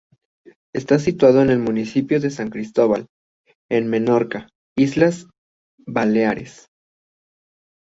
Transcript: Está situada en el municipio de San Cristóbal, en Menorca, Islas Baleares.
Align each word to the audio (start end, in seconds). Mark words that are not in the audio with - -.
Está 0.73 0.97
situada 0.97 1.43
en 1.43 1.51
el 1.51 1.59
municipio 1.59 2.19
de 2.19 2.31
San 2.31 2.49
Cristóbal, 2.49 3.05
en 3.69 3.87
Menorca, 3.87 4.49
Islas 4.75 5.27
Baleares. 5.85 6.65